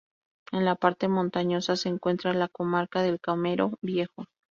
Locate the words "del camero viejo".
3.03-4.25